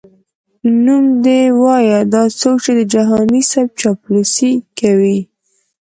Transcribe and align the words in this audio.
نوم 0.83 1.05
دي 1.23 1.41
وایه 1.61 1.99
دا 2.13 2.23
څوک 2.39 2.59
یې 2.67 2.73
د 2.79 2.81
جهاني 2.93 3.41
صیب 3.51 3.69
چاپلوسي 3.79 4.51
کوي؟🤧🧐 4.77 5.23